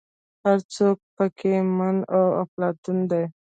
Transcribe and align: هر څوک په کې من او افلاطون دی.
هر 0.43 0.59
څوک 0.75 0.97
په 1.15 1.25
کې 1.37 1.53
من 1.77 1.97
او 2.17 2.25
افلاطون 2.43 2.97
دی. 3.11 3.23